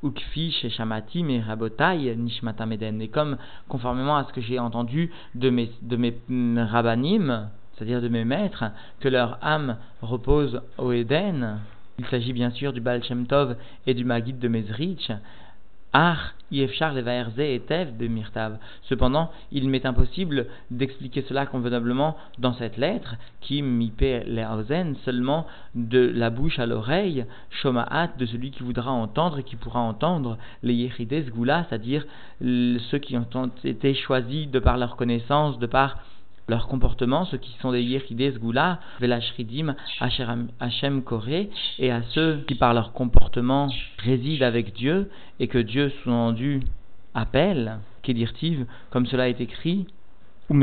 Ukfi 0.04 0.51
chez 0.51 0.70
Shamatim 0.70 1.30
et 1.30 2.16
Nishmatameden. 2.16 3.01
Et 3.01 3.08
comme, 3.10 3.38
conformément 3.68 4.18
à 4.18 4.24
ce 4.24 4.34
que 4.34 4.42
j'ai 4.42 4.58
entendu 4.58 5.12
de 5.36 5.50
mes, 5.50 5.72
de 5.84 5.96
mm, 5.96 6.58
c'est-à-dire 7.81 8.01
de 8.03 8.09
mes 8.09 8.25
maîtres, 8.25 8.65
que 9.00 9.09
leur 9.09 9.39
âme 9.41 9.75
repose 10.03 10.61
au 10.77 10.91
Éden, 10.91 11.57
il 11.97 12.05
s'agit 12.05 12.31
bien 12.31 12.51
sûr 12.51 12.73
du 12.73 12.79
Baal 12.79 13.03
Shem 13.03 13.25
Tov 13.25 13.55
et 13.88 13.95
du 13.95 14.05
Magid 14.05 14.38
de 14.38 14.47
Mezrich, 14.47 15.11
Ar 15.91 16.35
Yefchar 16.51 16.95
et 16.95 17.59
Tev 17.61 17.91
Bemirtav. 17.93 18.59
Cependant, 18.83 19.31
il 19.51 19.67
m'est 19.67 19.88
impossible 19.88 20.45
d'expliquer 20.69 21.23
cela 21.27 21.47
convenablement 21.47 22.17
dans 22.38 22.53
cette 22.53 22.77
lettre, 22.77 23.15
qui 23.39 23.63
mipe 23.63 24.01
le'auzen, 24.01 24.95
seulement 25.03 25.47
de 25.73 26.11
la 26.13 26.29
bouche 26.29 26.59
à 26.59 26.67
l'oreille, 26.67 27.25
Shomaat, 27.50 28.11
de 28.15 28.27
celui 28.27 28.51
qui 28.51 28.61
voudra 28.61 28.91
entendre 28.91 29.39
et 29.39 29.43
qui 29.43 29.55
pourra 29.55 29.79
entendre, 29.79 30.38
les 30.61 30.75
Yechides 30.75 31.33
Gula, 31.33 31.65
c'est-à-dire 31.67 32.05
ceux 32.41 33.00
qui 33.00 33.17
ont 33.17 33.51
été 33.63 33.95
choisis 33.95 34.47
de 34.51 34.59
par 34.59 34.77
leur 34.77 34.97
connaissance, 34.97 35.57
de 35.57 35.65
par 35.65 35.97
leur 36.51 36.67
comportement, 36.67 37.24
ceux 37.24 37.38
qui 37.38 37.55
sont 37.62 37.72
des 37.72 37.81
Yechides 37.81 38.38
Gula, 38.38 38.79
Velashridim, 39.00 39.74
Hachem 40.60 41.01
Koré, 41.01 41.50
et 41.79 41.91
à 41.91 42.01
ceux 42.13 42.43
qui 42.46 42.55
par 42.55 42.74
leur 42.74 42.91
comportement 42.91 43.70
résident 44.00 44.46
avec 44.46 44.74
Dieu 44.74 45.10
et 45.39 45.48
que 45.48 45.58
Dieu 45.58 45.93
sous-entendu 46.03 46.60
appelle, 47.13 47.79
Kedirtiv, 48.03 48.65
comme 48.89 49.05
cela 49.05 49.29
est 49.29 49.39
écrit, 49.39 49.88
ou 50.50 50.55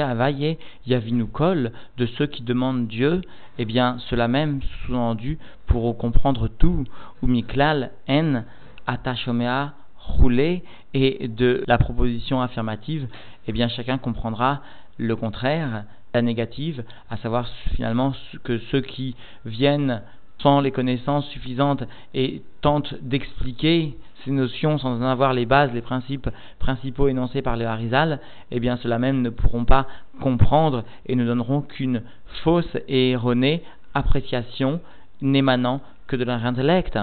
Avaye 0.00 0.58
Yavinukol, 0.86 1.72
de 1.98 2.06
ceux 2.06 2.26
qui 2.26 2.44
demandent 2.44 2.86
Dieu, 2.86 3.22
eh 3.58 3.64
bien 3.64 3.98
cela 4.10 4.28
même 4.28 4.60
sous-entendu 4.86 5.38
pour 5.66 5.98
comprendre 5.98 6.46
tout, 6.46 6.84
ou 7.20 7.26
Miklal 7.26 7.90
En 8.08 8.44
Atashomea 8.86 9.74
roulé 10.06 10.62
et 10.94 11.28
de 11.28 11.64
la 11.66 11.78
proposition 11.78 12.40
affirmative, 12.40 13.08
eh 13.46 13.52
bien 13.52 13.68
chacun 13.68 13.98
comprendra 13.98 14.60
le 14.98 15.16
contraire, 15.16 15.84
la 16.14 16.22
négative, 16.22 16.84
à 17.10 17.16
savoir 17.16 17.48
finalement 17.74 18.12
que 18.44 18.58
ceux 18.70 18.80
qui 18.80 19.16
viennent 19.44 20.02
sans 20.38 20.60
les 20.60 20.72
connaissances 20.72 21.26
suffisantes 21.28 21.84
et 22.14 22.42
tentent 22.60 22.94
d'expliquer 23.00 23.96
ces 24.24 24.30
notions 24.30 24.78
sans 24.78 25.00
en 25.00 25.02
avoir 25.02 25.32
les 25.32 25.46
bases, 25.46 25.72
les 25.72 25.82
principes 25.82 26.28
principaux 26.58 27.08
énoncés 27.08 27.42
par 27.42 27.56
le 27.56 27.66
Harizal, 27.66 28.20
eh 28.50 28.60
bien 28.60 28.76
ceux-là 28.76 28.98
même 28.98 29.22
ne 29.22 29.30
pourront 29.30 29.64
pas 29.64 29.86
comprendre 30.20 30.84
et 31.06 31.16
ne 31.16 31.24
donneront 31.24 31.62
qu'une 31.62 32.02
fausse 32.42 32.76
et 32.88 33.10
erronée 33.10 33.62
appréciation 33.94 34.80
n'émanant 35.20 35.80
que 36.06 36.16
de 36.16 36.24
leur 36.24 36.44
intellect. 36.44 36.98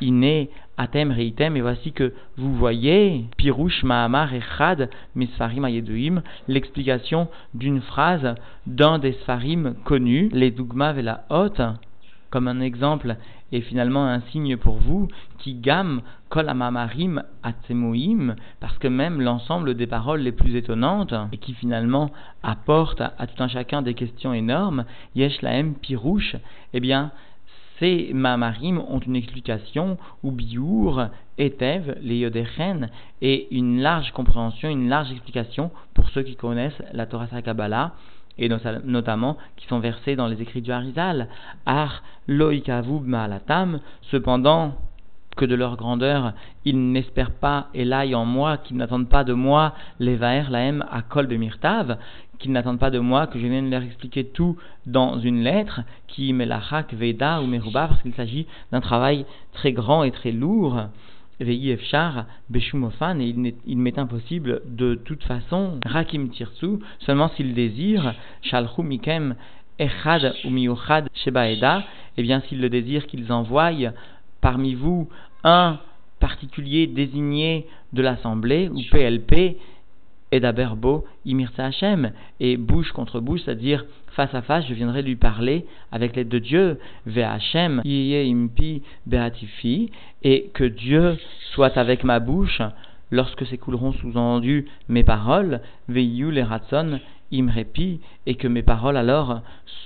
Iné 0.00 0.50
Atem 0.76 1.10
Reitem, 1.10 1.56
et 1.56 1.60
voici 1.60 1.92
que 1.92 2.14
vous 2.36 2.54
voyez, 2.54 3.26
Pirush 3.36 3.82
Mahamar 3.84 4.32
Echad 4.34 4.88
Misfarim 5.14 5.64
Ayeduim, 5.64 6.22
l'explication 6.48 7.28
d'une 7.54 7.80
phrase 7.82 8.34
d'un 8.66 8.98
des 8.98 9.12
Sfarim 9.12 9.74
connus, 9.84 10.30
les 10.32 10.50
Dugma 10.50 10.92
Vela 10.92 11.24
Hot, 11.30 11.60
comme 12.30 12.48
un 12.48 12.60
exemple 12.60 13.16
et 13.52 13.60
finalement 13.60 14.06
un 14.06 14.20
signe 14.32 14.56
pour 14.56 14.76
vous, 14.76 15.08
qui 15.38 15.54
gam 15.54 16.02
kol 16.28 16.48
amamarim 16.48 17.22
parce 18.60 18.78
que 18.78 18.88
même 18.88 19.20
l'ensemble 19.20 19.74
des 19.74 19.88
paroles 19.88 20.20
les 20.20 20.32
plus 20.32 20.54
étonnantes, 20.54 21.14
et 21.32 21.38
qui 21.38 21.54
finalement 21.54 22.10
apportent 22.42 23.00
à, 23.00 23.26
tout 23.26 23.42
un 23.42 23.48
chacun 23.48 23.82
des 23.82 23.94
questions 23.94 24.32
énormes, 24.32 24.84
yesh 25.16 25.42
laem 25.42 25.74
pirouche, 25.74 26.36
eh 26.72 26.80
bien, 26.80 27.10
ces 27.80 28.10
mamarim 28.12 28.78
ont 28.88 29.00
une 29.00 29.16
explication, 29.16 29.98
ou 30.22 30.30
biour, 30.30 31.06
etev, 31.38 31.96
les 32.02 32.18
yodéchen, 32.18 32.90
et 33.22 33.48
une 33.56 33.80
large 33.80 34.12
compréhension, 34.12 34.68
une 34.68 34.88
large 34.88 35.10
explication 35.10 35.70
pour 35.94 36.08
ceux 36.10 36.22
qui 36.22 36.36
connaissent 36.36 36.82
la 36.92 37.06
Torah 37.06 37.26
Kabbalah, 37.42 37.94
et 38.38 38.48
notamment 38.84 39.36
qui 39.56 39.66
sont 39.66 39.80
versés 39.80 40.14
dans 40.14 40.28
les 40.28 40.40
écrits 40.40 40.62
du 40.62 40.70
Harizal. 40.70 41.28
Ar 41.66 42.02
loikavub 42.28 43.04
ma'alatam, 43.06 43.80
cependant 44.10 44.74
que 45.40 45.46
de 45.46 45.54
leur 45.54 45.78
grandeur, 45.78 46.34
ils 46.66 46.92
n'espèrent 46.92 47.32
pas, 47.32 47.68
et 47.72 47.86
l'aillent 47.86 48.14
en 48.14 48.26
moi, 48.26 48.58
qu'ils 48.58 48.76
n'attendent 48.76 49.08
pas 49.08 49.24
de 49.24 49.32
moi, 49.32 49.72
les 49.98 50.16
vaer 50.16 50.50
laem 50.50 50.84
à 50.90 51.00
kol 51.00 51.28
mirtav, 51.28 51.96
qu'ils 52.38 52.52
n'attendent 52.52 52.78
pas 52.78 52.90
de 52.90 52.98
moi 52.98 53.26
que 53.26 53.38
je 53.38 53.46
vienne 53.46 53.70
leur 53.70 53.82
expliquer 53.82 54.24
tout 54.24 54.58
dans 54.84 55.18
une 55.18 55.42
lettre, 55.42 55.80
qui 56.08 56.34
melachak 56.34 56.92
veda 56.92 57.40
ou 57.40 57.46
meruba, 57.46 57.88
parce 57.88 58.02
qu'il 58.02 58.12
s'agit 58.12 58.46
d'un 58.70 58.82
travail 58.82 59.24
très 59.54 59.72
grand 59.72 60.04
et 60.04 60.10
très 60.10 60.30
lourd. 60.30 60.78
Vei 61.40 61.70
Efchar 61.70 62.26
Beshumofan, 62.50 63.18
et 63.20 63.34
il 63.64 63.78
m'est 63.78 63.98
impossible 63.98 64.60
de 64.66 64.94
toute 64.94 65.24
façon, 65.24 65.80
Rakim 65.86 66.28
Tirsu, 66.28 66.80
seulement 66.98 67.30
s'il 67.30 67.54
désire, 67.54 68.12
Shalchu 68.42 68.82
Mikem 68.82 69.36
Echad 69.78 70.34
ou 70.44 70.76
Shebaeda, 71.14 71.82
eh 72.18 72.22
bien 72.22 72.42
s'il 72.42 72.60
le 72.60 72.68
désire 72.68 73.06
qu'ils 73.06 73.32
envoient 73.32 73.72
parmi 74.40 74.74
vous 74.74 75.08
un 75.44 75.78
particulier 76.18 76.86
désigné 76.86 77.66
de 77.92 78.02
l'assemblée, 78.02 78.68
ou 78.68 78.80
PLP, 78.90 79.56
et 80.32 80.40
d'Aberbo, 80.40 81.04
Imirsa 81.24 81.66
Hashem, 81.66 82.12
et 82.38 82.56
bouche 82.56 82.92
contre 82.92 83.20
bouche, 83.20 83.40
c'est-à-dire 83.44 83.84
face 84.12 84.34
à 84.34 84.42
face, 84.42 84.66
je 84.68 84.74
viendrai 84.74 85.02
lui 85.02 85.16
parler 85.16 85.66
avec 85.92 86.14
l'aide 86.14 86.28
de 86.28 86.38
Dieu, 86.38 86.78
Ve 87.06 87.18
Hashem, 87.18 87.82
Impi 87.84 88.82
Beatifi, 89.06 89.90
et 90.22 90.50
que 90.54 90.64
Dieu 90.64 91.16
soit 91.52 91.76
avec 91.76 92.04
ma 92.04 92.20
bouche 92.20 92.62
lorsque 93.10 93.46
s'écouleront 93.46 93.92
sous-entendu 93.92 94.66
mes 94.88 95.02
paroles, 95.02 95.60
Veiyu 95.88 96.30
les 96.30 96.42
Ratson, 96.42 97.00
Imrepi, 97.32 98.00
et 98.26 98.34
que 98.34 98.48
mes 98.48 98.62
paroles 98.62 98.96
alors 98.96 99.40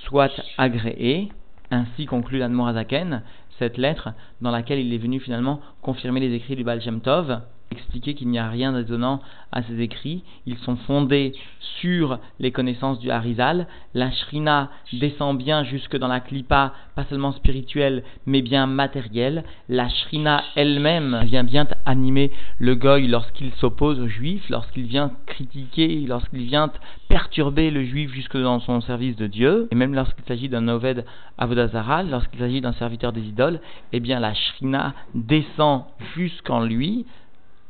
soient 0.04 0.30
agréées. 0.58 1.28
Ainsi 1.70 2.04
conclut 2.06 2.38
l'Admorazaken, 2.38 3.22
cette 3.58 3.76
lettre 3.76 4.10
dans 4.40 4.50
laquelle 4.50 4.78
il 4.78 4.92
est 4.92 4.98
venu 4.98 5.20
finalement 5.20 5.60
confirmer 5.82 6.20
les 6.20 6.34
écrits 6.34 6.56
du 6.56 6.64
Baal 6.64 6.80
Tov 7.02 7.40
expliquer 7.74 8.14
qu'il 8.14 8.28
n'y 8.28 8.38
a 8.38 8.48
rien 8.48 8.72
d'étonnant 8.72 9.20
à 9.52 9.62
ces 9.62 9.80
écrits. 9.80 10.22
Ils 10.46 10.58
sont 10.58 10.76
fondés 10.76 11.32
sur 11.80 12.18
les 12.40 12.50
connaissances 12.50 12.98
du 12.98 13.10
Harizal. 13.10 13.66
La 13.94 14.10
Shrina 14.10 14.70
descend 14.92 15.38
bien 15.38 15.64
jusque 15.64 15.96
dans 15.96 16.08
la 16.08 16.20
Klippa, 16.20 16.72
pas 16.94 17.04
seulement 17.04 17.32
spirituelle, 17.32 18.02
mais 18.26 18.42
bien 18.42 18.66
matérielle. 18.66 19.44
La 19.68 19.88
Shrina 19.88 20.42
elle-même 20.56 21.20
vient 21.24 21.44
bien 21.44 21.66
animer 21.86 22.30
le 22.58 22.74
Goy 22.74 23.06
lorsqu'il 23.06 23.52
s'oppose 23.54 24.00
aux 24.00 24.08
Juifs, 24.08 24.48
lorsqu'il 24.50 24.86
vient 24.86 25.12
critiquer, 25.26 26.04
lorsqu'il 26.06 26.44
vient 26.44 26.70
perturber 27.08 27.70
le 27.70 27.84
Juif 27.84 28.12
jusque 28.12 28.36
dans 28.36 28.60
son 28.60 28.80
service 28.80 29.16
de 29.16 29.26
Dieu. 29.26 29.68
Et 29.70 29.74
même 29.74 29.94
lorsqu'il 29.94 30.24
s'agit 30.24 30.48
d'un 30.48 30.68
Oved 30.68 31.04
Avodazara, 31.38 32.02
lorsqu'il 32.02 32.40
s'agit 32.40 32.60
d'un 32.60 32.72
serviteur 32.72 33.12
des 33.12 33.22
idoles, 33.22 33.60
eh 33.92 34.00
bien 34.00 34.20
la 34.20 34.34
Shrina 34.34 34.94
descend 35.14 35.84
jusqu'en 36.16 36.64
lui 36.64 37.06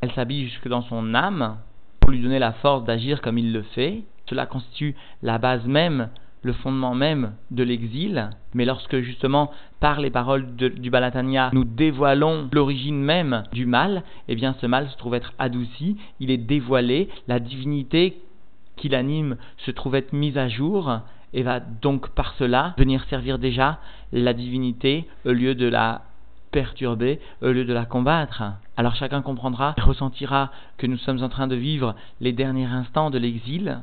elle 0.05 0.11
s'habille 0.11 0.47
jusque 0.47 0.67
dans 0.67 0.83
son 0.83 1.15
âme 1.15 1.57
pour 1.99 2.11
lui 2.11 2.21
donner 2.21 2.37
la 2.37 2.53
force 2.53 2.83
d'agir 2.85 3.21
comme 3.21 3.39
il 3.39 3.51
le 3.51 3.63
fait. 3.63 4.03
Cela 4.29 4.45
constitue 4.45 4.95
la 5.23 5.39
base 5.39 5.65
même, 5.65 6.09
le 6.43 6.53
fondement 6.53 6.93
même 6.93 7.33
de 7.49 7.63
l'exil. 7.63 8.29
Mais 8.53 8.65
lorsque 8.65 8.99
justement, 8.99 9.51
par 9.79 9.99
les 9.99 10.11
paroles 10.11 10.55
du 10.55 10.91
Balatania, 10.91 11.49
nous 11.53 11.63
dévoilons 11.63 12.47
l'origine 12.53 13.01
même 13.01 13.43
du 13.51 13.65
mal, 13.65 14.03
eh 14.27 14.35
bien 14.35 14.55
ce 14.61 14.67
mal 14.67 14.87
se 14.89 14.97
trouve 14.97 15.15
être 15.15 15.33
adouci, 15.39 15.97
il 16.19 16.29
est 16.29 16.37
dévoilé, 16.37 17.09
la 17.27 17.39
divinité 17.39 18.21
qui 18.75 18.89
l'anime 18.89 19.37
se 19.57 19.71
trouve 19.71 19.95
être 19.95 20.13
mise 20.13 20.37
à 20.37 20.49
jour, 20.49 20.99
et 21.33 21.41
va 21.41 21.59
donc 21.59 22.09
par 22.09 22.35
cela 22.35 22.75
venir 22.77 23.03
servir 23.05 23.39
déjà 23.39 23.79
la 24.13 24.33
divinité 24.33 25.05
au 25.25 25.31
lieu 25.31 25.55
de 25.55 25.65
la 25.67 26.03
perturber 26.55 27.19
au 27.41 27.49
lieu 27.49 27.65
de 27.65 27.73
la 27.73 27.83
combattre. 27.83 28.41
Alors 28.77 28.95
chacun 28.95 29.21
comprendra 29.21 29.75
et 29.77 29.81
ressentira 29.81 30.51
que 30.77 30.87
nous 30.87 30.95
sommes 30.95 31.21
en 31.21 31.27
train 31.27 31.47
de 31.47 31.55
vivre 31.57 31.95
les 32.21 32.31
derniers 32.31 32.63
instants 32.65 33.09
de 33.09 33.17
l'exil. 33.17 33.79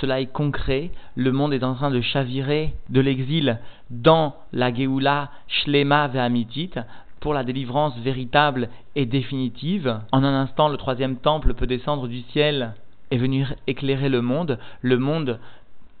Cela 0.00 0.20
est 0.20 0.32
concret, 0.32 0.92
le 1.16 1.32
monde 1.32 1.52
est 1.52 1.64
en 1.64 1.74
train 1.74 1.90
de 1.90 2.00
chavirer 2.00 2.72
de 2.88 3.00
l'exil 3.00 3.58
dans 3.90 4.36
la 4.52 4.72
Geoula 4.72 5.30
Shlema 5.48 6.06
Ve'amitit, 6.06 6.70
pour 7.18 7.34
la 7.34 7.42
délivrance 7.42 7.98
véritable 7.98 8.68
et 8.94 9.06
définitive. 9.06 9.98
En 10.12 10.22
un 10.22 10.34
instant, 10.34 10.68
le 10.68 10.76
troisième 10.76 11.16
temple 11.16 11.54
peut 11.54 11.66
descendre 11.66 12.06
du 12.06 12.20
ciel 12.30 12.74
et 13.10 13.18
venir 13.18 13.54
éclairer 13.66 14.08
le 14.08 14.22
monde. 14.22 14.60
Le 14.82 14.98
monde 14.98 15.40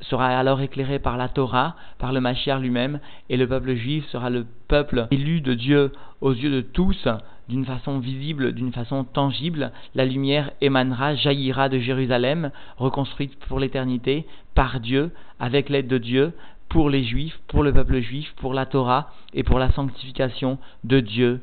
sera 0.08 0.28
alors 0.38 0.60
éclairé 0.60 0.98
par 0.98 1.16
la 1.16 1.28
Torah, 1.28 1.76
par 1.98 2.12
le 2.12 2.20
Mashiach 2.20 2.60
lui-même, 2.60 3.00
et 3.28 3.36
le 3.36 3.46
peuple 3.46 3.74
juif 3.74 4.06
sera 4.08 4.30
le 4.30 4.46
peuple 4.68 5.06
élu 5.10 5.40
de 5.40 5.54
Dieu 5.54 5.92
aux 6.20 6.32
yeux 6.32 6.50
de 6.50 6.60
tous, 6.60 7.08
d'une 7.48 7.64
façon 7.64 7.98
visible, 7.98 8.52
d'une 8.52 8.72
façon 8.72 9.04
tangible. 9.04 9.72
La 9.94 10.04
lumière 10.04 10.50
émanera, 10.60 11.14
jaillira 11.14 11.68
de 11.68 11.78
Jérusalem, 11.78 12.50
reconstruite 12.78 13.36
pour 13.48 13.60
l'éternité, 13.60 14.26
par 14.54 14.80
Dieu, 14.80 15.10
avec 15.40 15.68
l'aide 15.68 15.88
de 15.88 15.98
Dieu, 15.98 16.32
pour 16.68 16.90
les 16.90 17.04
Juifs, 17.04 17.38
pour 17.48 17.62
le 17.62 17.72
peuple 17.72 18.00
juif, 18.00 18.32
pour 18.36 18.54
la 18.54 18.66
Torah 18.66 19.10
et 19.32 19.42
pour 19.42 19.58
la 19.58 19.70
sanctification 19.72 20.58
de 20.82 21.00
Dieu 21.00 21.40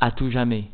à 0.00 0.10
tout 0.10 0.30
jamais. 0.30 0.64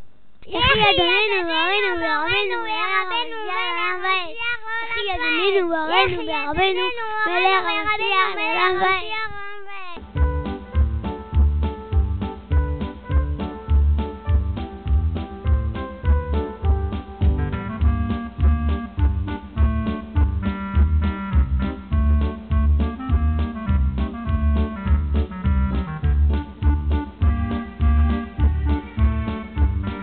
Maria, 5.19 5.67
Maria, 5.67 6.55
Maria, 6.55 6.85
Maria, 7.27 8.25
Maria, 8.35 8.73
Maria, 8.79 9.20